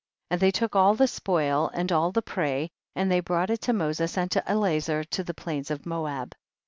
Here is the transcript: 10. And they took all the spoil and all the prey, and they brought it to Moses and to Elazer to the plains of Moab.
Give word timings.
10. 0.31 0.35
And 0.37 0.41
they 0.41 0.49
took 0.49 0.75
all 0.75 0.95
the 0.95 1.07
spoil 1.07 1.69
and 1.75 1.91
all 1.91 2.11
the 2.11 2.23
prey, 2.23 2.69
and 2.95 3.11
they 3.11 3.19
brought 3.19 3.51
it 3.51 3.61
to 3.61 3.71
Moses 3.71 4.17
and 4.17 4.31
to 4.31 4.43
Elazer 4.47 5.03
to 5.11 5.23
the 5.23 5.35
plains 5.35 5.69
of 5.69 5.85
Moab. 5.85 6.33